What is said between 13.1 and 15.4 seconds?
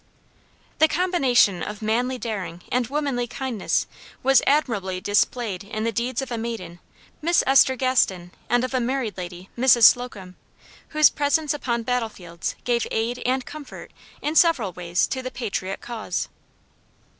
and comfort, in several ways, to the